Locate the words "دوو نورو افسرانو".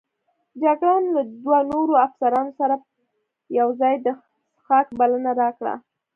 1.31-2.51